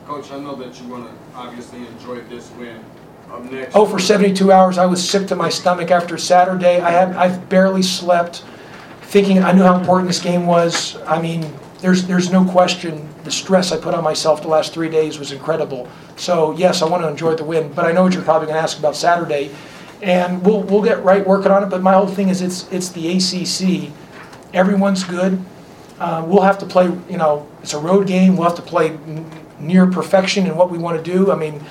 Coach, 0.06 0.32
I 0.32 0.40
know 0.40 0.56
that 0.56 0.80
you 0.80 0.88
want 0.88 1.08
to 1.08 1.38
obviously 1.38 1.86
enjoy 1.86 2.22
this 2.22 2.52
win. 2.52 2.84
Oh, 3.74 3.86
for 3.86 4.00
72 4.00 4.52
hours, 4.52 4.78
I 4.78 4.86
was 4.86 5.08
sick 5.08 5.28
to 5.28 5.36
my 5.36 5.50
stomach 5.50 5.92
after 5.92 6.18
Saturday. 6.18 6.80
I 6.80 7.24
I've 7.24 7.50
barely 7.50 7.82
slept, 7.82 8.44
thinking, 9.02 9.44
I 9.44 9.52
knew 9.52 9.64
how 9.64 9.78
important 9.78 10.08
this 10.08 10.22
game 10.22 10.46
was. 10.46 10.98
I 11.06 11.22
mean, 11.22 11.46
there's, 11.80 12.06
there's 12.08 12.32
no 12.32 12.46
question, 12.46 13.08
the 13.24 13.32
stress 13.32 13.72
I 13.72 13.78
put 13.78 13.94
on 13.94 14.04
myself 14.04 14.42
the 14.42 14.48
last 14.48 14.74
three 14.74 14.90
days 14.90 15.20
was 15.20 15.32
incredible. 15.32 15.88
So, 16.16 16.56
yes, 16.58 16.82
I 16.82 16.86
want 16.90 17.04
to 17.04 17.10
enjoy 17.10 17.36
the 17.36 17.44
win, 17.44 17.72
but 17.74 17.86
I 17.86 17.92
know 17.92 18.04
what 18.04 18.14
you're 18.14 18.24
probably 18.24 18.48
going 18.48 18.58
to 18.58 18.62
ask 18.64 18.80
about 18.80 18.96
Saturday. 18.96 19.54
And 20.02 20.44
we'll, 20.46 20.62
we'll 20.64 20.84
get 20.84 21.04
right 21.04 21.26
working 21.26 21.52
on 21.52 21.64
it, 21.64 21.70
but 21.70 21.82
my 21.82 21.94
whole 21.94 22.08
thing 22.08 22.30
is 22.30 22.42
it's, 22.42 22.72
it's 22.72 22.90
the 22.90 23.12
ACC. 23.18 23.92
Everyone's 24.54 25.04
good. 25.04 25.44
Uh, 26.00 26.24
we'll 26.28 26.42
have 26.42 26.58
to 26.60 26.66
play, 26.66 26.86
you 27.10 27.18
know, 27.18 27.48
it's 27.62 27.74
a 27.74 27.80
road 27.80 28.08
game. 28.08 28.36
We'll 28.36 28.48
have 28.48 28.58
to 28.58 28.62
play 28.62 28.90
n- 28.90 29.30
near 29.60 29.88
perfection 29.88 30.46
in 30.46 30.56
what 30.56 30.70
we 30.70 30.78
want 30.78 31.04
to 31.04 31.12
do. 31.12 31.32
I 31.32 31.36
mean, 31.36 31.62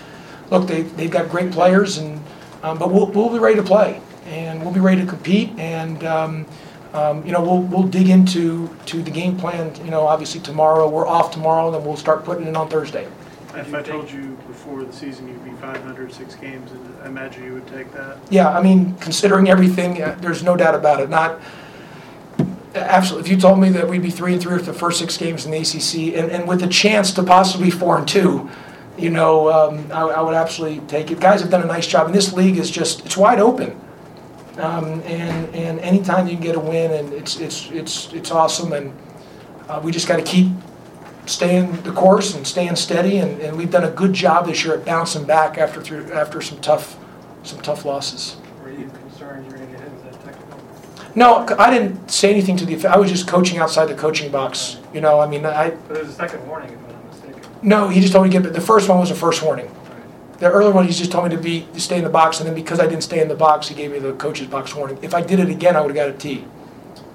look, 0.51 0.67
they, 0.67 0.83
they've 0.83 1.11
got 1.11 1.29
great 1.29 1.53
players, 1.53 1.99
and, 1.99 2.21
um, 2.63 2.79
but 2.79 2.91
we'll, 2.91 3.07
we'll 3.07 3.31
be 3.31 3.39
ready 3.39 3.57
to 3.57 3.63
play, 3.63 4.01
and 4.27 4.63
we'll 4.63 4.73
be 4.73 4.81
ready 4.81 5.01
to 5.01 5.07
compete, 5.07 5.51
and, 5.59 6.05
um, 6.05 6.47
um, 6.93 7.27
you 7.27 7.33
know, 7.33 7.41
we'll, 7.41 7.63
we'll 7.63 7.89
dig 7.89 8.09
into, 8.09 8.75
to 8.87 9.03
the 9.03 9.11
game 9.11 9.37
plan, 9.37 9.75
you 9.85 9.91
know, 9.91 10.07
obviously 10.07 10.41
tomorrow, 10.41 10.89
we're 10.89 11.07
off 11.07 11.33
tomorrow, 11.33 11.71
then 11.71 11.85
we'll 11.85 11.97
start 11.97 12.25
putting 12.25 12.45
it 12.45 12.49
in 12.49 12.57
on 12.57 12.69
Thursday. 12.69 13.09
If 13.55 13.73
I 13.73 13.83
told 13.83 14.11
you 14.11 14.37
before 14.49 14.83
the 14.85 14.93
season 14.93 15.29
you'd 15.29 15.45
be 15.45 15.53
500, 15.53 16.13
six 16.13 16.35
games, 16.35 16.73
and 16.73 16.97
I 17.03 17.07
imagine 17.07 17.45
you 17.45 17.55
would 17.55 17.67
take 17.69 17.93
that. 17.93 18.19
Yeah, 18.29 18.49
I 18.49 18.61
mean, 18.63 18.97
considering 18.97 19.49
everything, 19.49 20.03
uh, 20.03 20.17
there's 20.21 20.43
no 20.43 20.57
doubt 20.57 20.75
about 20.75 21.01
it, 21.01 21.09
not, 21.09 21.41
absolutely, 22.75 23.29
if 23.29 23.35
you 23.35 23.41
told 23.41 23.61
me 23.61 23.71
that 23.71 23.89
we'd 23.89 24.03
be 24.03 24.11
three 24.11 24.33
and 24.33 24.43
three 24.43 24.55
with 24.55 24.67
the 24.67 24.73
first 24.73 24.99
six 24.99 25.17
games 25.17 25.47
in 25.47 25.53
the 25.53 25.59
ACC, 25.59 26.17
and, 26.19 26.31
and 26.31 26.49
with 26.49 26.63
a 26.63 26.69
chance 26.69 27.13
to 27.13 27.23
possibly 27.23 27.71
four 27.71 27.99
and 27.99 28.09
two, 28.09 28.51
you 28.97 29.11
know, 29.11 29.51
um, 29.53 29.91
I, 29.93 30.03
I 30.03 30.21
would 30.21 30.35
absolutely 30.35 30.87
take 30.87 31.11
it. 31.11 31.21
Guys 31.21 31.41
have 31.41 31.51
done 31.51 31.63
a 31.63 31.67
nice 31.67 31.87
job, 31.87 32.07
and 32.07 32.15
this 32.15 32.33
league 32.33 32.59
is 32.59 32.71
just, 32.71 33.05
it's 33.05 33.17
wide 33.17 33.41
open. 33.41 33.81
Um, 34.59 35.03
and, 35.03 35.55
and 35.55 35.81
anytime 35.81 36.29
you 36.29 36.35
can 36.35 36.43
get 36.43 36.55
a 36.55 36.61
win, 36.61 36.93
and 36.93 37.13
it's, 37.13 37.41
it's, 37.41 37.71
it's, 37.73 38.13
it's 38.13 38.31
awesome, 38.31 38.73
and 38.73 38.97
uh, 39.69 39.81
we 39.83 39.91
just 39.91 40.07
gotta 40.07 40.23
keep 40.23 40.53
staying 41.27 41.73
the 41.83 41.91
course 41.91 42.37
and 42.37 42.47
staying 42.47 42.77
steady, 42.77 43.17
and, 43.19 43.41
and 43.41 43.57
we've 43.59 43.71
done 43.71 43.85
a 43.85 43.91
good 43.91 44.13
job 44.13 44.47
this 44.47 44.65
year 44.65 44.75
at 44.75 44.85
bouncing 44.85 45.25
back 45.25 45.59
after, 45.59 45.81
through, 45.83 46.13
after 46.13 46.41
some 46.41 46.61
tough, 46.61 46.97
some 47.43 47.61
tough 47.63 47.85
losses. 47.85 48.37
Were 48.63 48.71
you 48.71 48.89
concerned 48.91 49.45
you 49.47 49.51
were 49.51 49.59
gonna 49.59 49.73
get 49.73 49.81
hit? 49.81 50.05
That 50.05 50.25
technical? 50.25 50.61
No, 51.17 51.47
I 51.59 51.71
didn't 51.77 52.09
say 52.11 52.31
anything 52.31 52.57
to 52.59 52.65
the, 52.65 52.75
effect- 52.75 52.95
I 52.95 52.99
was 52.99 53.11
just 53.11 53.27
coaching 53.27 53.59
outside 53.59 53.87
the 53.87 53.95
coaching 53.95 54.31
box, 54.31 54.79
you 54.93 55.01
know, 55.01 55.19
I 55.19 55.27
mean, 55.27 55.45
I, 55.45 55.71
But 55.71 55.95
there's 55.95 56.09
a 56.11 56.13
second 56.13 56.47
warning, 56.47 56.71
if 56.71 56.79
I'm 56.79 56.93
not 56.93 57.05
mistaken. 57.07 57.43
No, 57.65 57.89
he 57.89 58.01
just 58.01 58.13
told 58.13 58.27
me 58.27 58.31
to 58.31 58.41
get, 58.41 58.53
the 58.53 58.61
first 58.61 58.89
one 58.89 58.99
was 58.99 59.11
a 59.11 59.15
first 59.15 59.43
warning. 59.43 59.75
The 60.39 60.51
earlier 60.51 60.73
one, 60.73 60.87
he 60.87 60.93
just 60.93 61.11
told 61.11 61.25
me 61.25 61.35
to 61.35 61.41
be, 61.41 61.67
to 61.73 61.81
stay 61.81 61.97
in 61.97 62.05
the 62.05 62.11
box, 62.11 62.39
and 62.39 62.47
then 62.47 62.55
because 62.55 62.79
I 62.79 62.87
didn't 62.87 63.03
stay 63.03 63.23
in 63.23 63.29
the 63.29 63.35
box, 63.35 63.69
he 63.69 63.75
gave 63.75 63.91
me 63.91 63.99
the 63.99 64.13
coach's 64.13 64.49
box 64.49 64.75
warning. 64.75 64.99
If 65.01 65.15
I 65.15 65.23
did 65.23 65.41
it 65.41 65.49
again, 65.49 65.75
I 65.75 65.81
would've 65.81 65.95
got 65.95 66.09
a 66.09 66.13
T. 66.13 66.45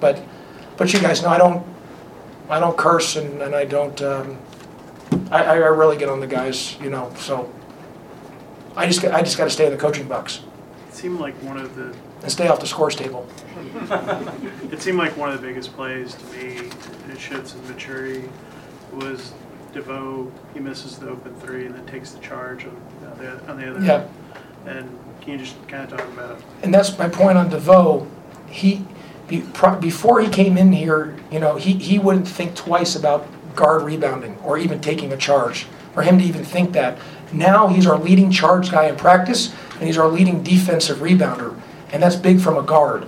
But, 0.00 0.20
but 0.76 0.92
you 0.92 1.00
guys 1.00 1.22
know, 1.22 1.28
I 1.28 1.38
don't, 1.38 1.64
I 2.48 2.58
don't 2.58 2.76
curse 2.76 3.14
and, 3.14 3.40
and 3.40 3.54
I 3.54 3.64
don't, 3.64 4.00
um, 4.02 4.38
I, 5.30 5.44
I 5.44 5.54
really 5.54 5.96
get 5.96 6.08
on 6.08 6.18
the 6.18 6.26
guys, 6.26 6.76
you 6.80 6.90
know, 6.90 7.12
so. 7.16 7.52
I 8.76 8.86
just, 8.86 9.02
got- 9.02 9.14
I 9.14 9.22
just 9.22 9.36
gotta 9.36 9.50
stay 9.50 9.66
in 9.66 9.72
the 9.72 9.78
coaching 9.78 10.06
box 10.08 10.42
It 10.88 10.94
seemed 10.94 11.20
like 11.20 11.34
one 11.42 11.58
of 11.58 11.74
the, 11.76 11.94
and 12.22 12.30
stay 12.30 12.48
off 12.48 12.60
the 12.60 12.66
scores 12.66 12.94
table. 12.94 13.28
it 14.70 14.80
seemed 14.80 14.98
like 14.98 15.16
one 15.16 15.30
of 15.30 15.40
the 15.40 15.46
biggest 15.46 15.72
plays 15.74 16.14
to 16.14 16.24
me, 16.26 16.70
it 17.10 17.18
showed 17.18 17.46
some 17.46 17.66
maturity, 17.68 18.28
was 18.92 19.32
DeVoe, 19.72 20.30
he 20.54 20.60
misses 20.60 20.98
the 20.98 21.08
open 21.08 21.34
three 21.36 21.66
and 21.66 21.74
then 21.74 21.86
takes 21.86 22.10
the 22.10 22.20
charge 22.20 22.64
on 22.64 23.18
the, 23.18 23.50
on 23.50 23.58
the 23.58 23.70
other. 23.70 23.84
Yeah. 23.84 24.06
And 24.66 24.98
can 25.20 25.32
you 25.32 25.38
just 25.38 25.56
kind 25.68 25.84
of 25.84 25.98
talk 25.98 26.08
about, 26.08 26.38
it? 26.38 26.44
And 26.62 26.72
that's 26.72 26.98
my 26.98 27.08
point 27.08 27.38
on 27.38 27.48
DeVoe. 27.50 28.06
He, 28.48 28.84
be- 29.28 29.42
pro- 29.54 29.78
before 29.78 30.20
he 30.20 30.28
came 30.28 30.58
in 30.58 30.72
here, 30.72 31.16
you 31.30 31.38
know, 31.38 31.56
he, 31.56 31.74
he 31.74 31.98
wouldn't 31.98 32.28
think 32.28 32.54
twice 32.54 32.96
about 32.96 33.26
guard 33.54 33.82
rebounding 33.82 34.36
or 34.38 34.58
even 34.58 34.80
taking 34.80 35.12
a 35.12 35.16
charge, 35.16 35.66
for 35.94 36.02
him 36.02 36.18
to 36.18 36.24
even 36.24 36.44
think 36.44 36.72
that. 36.72 36.98
Now 37.32 37.68
he's 37.68 37.86
our 37.86 37.98
leading 37.98 38.30
charge 38.30 38.70
guy 38.70 38.86
in 38.86 38.96
practice, 38.96 39.54
and 39.74 39.84
he's 39.84 39.98
our 39.98 40.08
leading 40.08 40.42
defensive 40.42 40.98
rebounder, 40.98 41.58
and 41.92 42.02
that's 42.02 42.16
big 42.16 42.40
from 42.40 42.56
a 42.56 42.62
guard. 42.62 43.06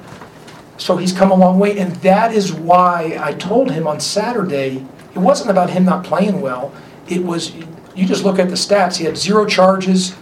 So 0.78 0.97
he's 0.97 1.12
come 1.12 1.31
a 1.31 1.35
long 1.35 1.59
way, 1.59 1.78
and 1.78 1.95
that 1.97 2.33
is 2.33 2.52
why 2.52 3.19
I 3.21 3.35
told 3.35 3.71
him 3.71 3.87
on 3.87 4.00
Saturday, 4.00 4.87
it 5.14 5.19
wasn't 5.19 5.50
about 5.50 5.71
him 5.71 5.85
not 5.85 6.04
playing 6.04 6.40
well. 6.40 6.73
It 7.09 7.25
was, 7.25 7.54
you 7.95 8.07
just 8.07 8.25
look 8.25 8.38
at 8.38 8.49
the 8.49 8.54
stats, 8.54 8.97
he 8.97 9.04
had 9.04 9.16
zero 9.16 9.47
charges, 9.47 10.16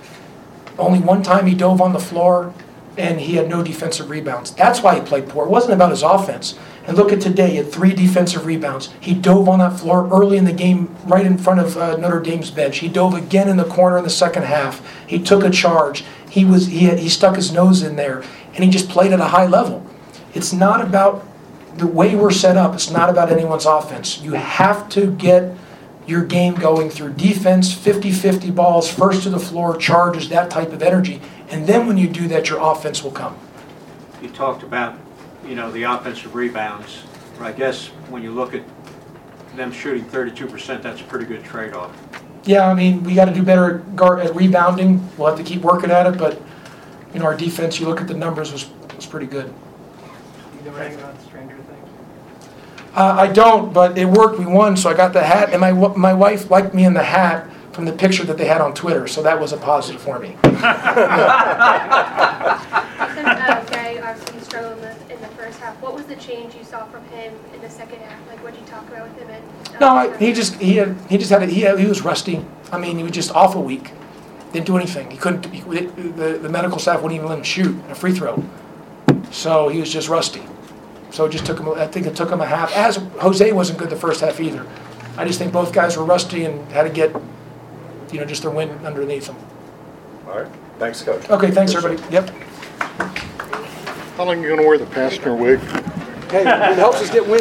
only 0.79 0.99
one 0.99 1.23
time 1.23 1.47
he 1.47 1.55
dove 1.55 1.81
on 1.81 1.93
the 1.93 2.01
floor, 2.01 2.55
and 2.97 3.21
he 3.21 3.37
had 3.37 3.49
no 3.49 3.63
defensive 3.63 4.11
rebounds. 4.11 4.51
That's 4.53 4.83
why 4.83 4.97
he 4.97 5.01
played 5.01 5.29
poor. 5.29 5.47
It 5.47 5.51
wasn't 5.51 5.75
about 5.75 5.91
his 5.91 6.03
offense. 6.03 6.59
And 6.87 6.97
look 6.97 7.13
at 7.13 7.21
today, 7.21 7.51
he 7.51 7.57
had 7.57 7.71
three 7.71 7.93
defensive 7.93 8.47
rebounds. 8.47 8.91
He 8.99 9.15
dove 9.15 9.49
on 9.49 9.61
that 9.61 9.79
floor 9.79 10.09
early 10.11 10.39
in 10.39 10.45
the 10.45 10.53
game, 10.53 10.95
right 11.05 11.25
in 11.25 11.39
front 11.39 11.61
of 11.61 11.77
uh, 11.77 11.97
Notre 11.97 12.21
Dame's 12.21 12.51
bench. 12.51 12.79
He 12.79 12.89
dove 12.89 13.15
again 13.15 13.49
in 13.49 13.57
the 13.57 13.65
corner 13.65 13.99
in 13.99 14.05
the 14.05 14.11
second 14.11 14.45
half. 14.45 14.83
He 15.07 15.19
took 15.23 15.45
a 15.45 15.51
charge. 15.51 16.05
He 16.29 16.45
was 16.45 16.67
he, 16.67 16.87
had, 16.87 16.99
he 16.99 17.09
stuck 17.09 17.37
his 17.37 17.53
nose 17.53 17.83
in 17.83 17.97
there, 17.97 18.25
and 18.55 18.65
he 18.65 18.71
just 18.71 18.89
played 18.89 19.13
at 19.13 19.21
a 19.21 19.25
high 19.25 19.47
level. 19.47 19.87
It's 20.35 20.53
not 20.53 20.81
about 20.81 21.27
the 21.77 21.87
way 21.87 22.15
we're 22.15 22.31
set 22.31 22.57
up. 22.57 22.75
It's 22.75 22.91
not 22.91 23.11
about 23.11 23.31
anyone's 23.31 23.67
offense. 23.67 24.21
You 24.21 24.33
have 24.33 24.89
to 24.91 25.11
get 25.13 25.57
your 26.07 26.25
game 26.25 26.55
going 26.55 26.91
through 26.91 27.13
defense, 27.13 27.75
50-50 27.75 28.55
balls, 28.55 28.91
first 28.91 29.23
to 29.23 29.31
the 29.31 29.39
floor, 29.39 29.77
charges, 29.77 30.29
that 30.31 30.51
type 30.51 30.73
of 30.73 30.83
energy. 30.83 31.21
And 31.49 31.67
then 31.67 31.87
when 31.87 31.97
you 31.97 32.09
do 32.09 32.27
that, 32.29 32.49
your 32.49 32.59
offense 32.61 33.03
will 33.03 33.13
come. 33.13 33.39
You 34.21 34.29
talked 34.31 34.63
about, 34.63 34.99
you 35.47 35.55
know, 35.55 35.71
the 35.71 35.85
offensive 35.85 36.35
rebounds. 36.35 37.03
I 37.39 37.53
guess 37.53 37.89
when 38.09 38.23
you 38.23 38.33
look 38.33 38.55
at 38.55 38.63
them 39.57 39.73
shooting 39.73 40.05
32%, 40.05 40.83
that's 40.83 41.01
a 41.01 41.05
pretty 41.05 41.27
good 41.27 41.43
trade-off. 41.45 41.97
Yeah, 42.45 42.69
I 42.69 42.75
mean, 42.75 43.03
we 43.05 43.15
got 43.15 43.27
to 43.27 43.35
do 43.35 43.43
better 43.43 43.79
at 43.79 43.97
guard, 43.97 44.21
at 44.21 44.35
rebounding. 44.35 45.07
We'll 45.17 45.29
have 45.29 45.39
to 45.39 45.45
keep 45.45 45.63
working 45.63 45.91
at 45.91 46.07
it, 46.07 46.19
but, 46.19 46.41
you 47.13 47.21
know, 47.21 47.27
our 47.27 47.37
defense, 47.37 47.79
you 47.79 47.87
look 47.87 48.01
at 48.01 48.09
the 48.09 48.15
numbers, 48.15 48.53
was, 48.53 48.69
was 48.97 49.07
pretty 49.07 49.27
good. 49.27 49.53
You 50.65 50.71
know 50.71 50.77
anything 50.77 51.01
about 51.01 51.21
Stranger 51.23 51.57
Things? 51.57 51.89
Uh, 52.95 53.15
I 53.19 53.29
don't, 53.29 53.73
but 53.73 53.97
it 53.97 54.05
worked. 54.05 54.39
We 54.39 54.47
won, 54.47 54.77
so 54.77 54.91
I 54.91 54.95
got 54.95 55.13
the 55.13 55.23
hat, 55.23 55.51
and 55.53 55.61
my, 55.61 55.73
my 55.73 56.13
wife 56.13 56.51
liked 56.51 56.75
me 56.75 56.85
in 56.85 56.93
the 56.93 57.03
hat 57.03 57.49
from 57.73 57.85
the 57.85 57.93
picture 57.93 58.25
that 58.25 58.37
they 58.37 58.47
had 58.47 58.61
on 58.61 58.75
Twitter, 58.75 59.07
so 59.07 59.23
that 59.23 59.41
was 59.41 59.53
a 59.53 59.57
positive 59.57 60.03
for 60.03 60.19
me. 60.19 60.37
Since 60.43 60.61
Gary 63.71 63.99
obviously 64.03 64.41
struggled 64.41 64.75
in 64.75 64.81
the, 64.83 65.15
in 65.15 65.21
the 65.23 65.29
first 65.29 65.61
half, 65.61 65.81
what 65.81 65.95
was 65.95 66.05
the 66.07 66.17
change 66.17 66.55
you 66.55 66.65
saw 66.65 66.85
from 66.87 67.05
him 67.07 67.33
in 67.55 67.61
the 67.61 67.71
second 67.71 68.01
half? 68.01 68.19
Like, 68.29 68.43
what 68.43 68.53
did 68.53 68.61
you 68.61 68.67
talk 68.67 68.87
about 68.89 69.09
with 69.09 69.19
him? 69.19 69.31
And, 69.31 69.81
No, 69.81 69.97
I, 69.97 70.17
he 70.19 70.33
just 70.33 70.57
he 70.57 70.77
had 70.77 70.97
he 71.09 71.17
just 71.17 71.31
had 71.31 71.43
a, 71.43 71.47
he 71.47 71.61
had, 71.63 71.79
he 71.79 71.87
was 71.87 72.03
rusty. 72.03 72.45
I 72.73 72.79
mean, 72.79 72.97
he 72.99 73.03
was 73.05 73.13
just 73.13 73.31
awful 73.35 73.63
weak. 73.63 73.93
Didn't 74.53 74.67
do 74.67 74.77
anything. 74.77 75.11
He 75.11 75.17
couldn't. 75.17 75.47
He, 75.47 75.61
the 75.63 76.39
the 76.43 76.49
medical 76.49 76.79
staff 76.81 77.01
wouldn't 77.03 77.17
even 77.19 77.29
let 77.29 77.39
him 77.39 77.45
shoot 77.45 77.77
a 77.89 77.95
free 77.95 78.13
throw. 78.13 78.43
So 79.31 79.69
he 79.69 79.79
was 79.79 79.93
just 79.93 80.09
rusty. 80.09 80.43
So 81.21 81.27
it 81.27 81.33
just 81.33 81.45
took 81.45 81.59
him. 81.59 81.69
I 81.69 81.87
think 81.87 82.07
it 82.07 82.17
took 82.17 82.31
him 82.31 82.41
a 82.41 82.47
half. 82.47 82.75
As 82.75 82.97
Jose 82.97 83.53
wasn't 83.53 83.79
good 83.79 83.91
the 83.91 83.95
first 83.95 84.23
half 84.23 84.41
either. 84.41 84.67
I 85.19 85.27
just 85.27 85.39
think 85.39 85.53
both 85.53 85.71
guys 85.71 85.99
were 85.99 86.05
rusty 86.07 86.47
and 86.47 86.67
had 86.73 86.85
to 86.85 86.89
get, 86.89 87.15
you 88.11 88.21
know, 88.21 88.25
just 88.25 88.41
their 88.41 88.51
wind 88.51 88.87
underneath 88.87 89.27
them. 89.27 89.37
All 90.27 90.41
right, 90.41 90.51
thanks, 90.79 91.03
Coach. 91.03 91.29
Okay, 91.29 91.51
thanks 91.51 91.75
everybody. 91.75 92.03
Yep. 92.11 92.31
How 94.17 94.25
long 94.25 94.39
are 94.39 94.49
you 94.49 94.49
gonna 94.49 94.67
wear 94.67 94.79
the 94.79 94.87
Pastner 94.87 95.39
wig? 95.39 95.59
Hey, 96.31 96.41
it 96.41 96.79
helps 96.79 97.03
us 97.03 97.11
get 97.11 97.29
wind. 97.29 97.39